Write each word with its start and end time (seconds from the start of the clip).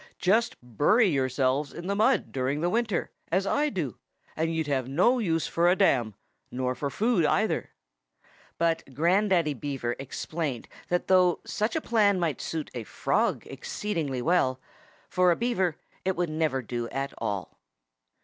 "Just 0.17 0.55
bury 0.63 1.07
yourselves 1.09 1.71
in 1.71 1.85
the 1.85 1.95
mud 1.95 2.31
during 2.31 2.61
the 2.61 2.71
winter, 2.71 3.11
as 3.31 3.45
I 3.45 3.69
do, 3.69 3.99
and 4.35 4.51
you'd 4.51 4.65
have 4.65 4.87
no 4.87 5.19
use 5.19 5.45
for 5.45 5.69
a 5.69 5.75
dam, 5.75 6.15
nor 6.49 6.73
for 6.73 6.89
food, 6.89 7.23
either." 7.23 7.69
But 8.57 8.83
Grandaddy 8.95 9.53
Beaver 9.53 9.95
explained 9.99 10.67
that 10.87 11.07
though 11.07 11.39
such 11.45 11.75
a 11.75 11.81
plan 11.81 12.19
might 12.19 12.41
suit 12.41 12.71
a 12.73 12.83
Frog 12.83 13.45
exceedingly 13.45 14.23
well, 14.23 14.59
for 15.07 15.29
a 15.31 15.35
Beaver 15.35 15.77
it 16.03 16.15
would 16.15 16.31
never 16.31 16.63
do 16.63 16.89
at 16.89 17.13
all. 17.19 17.59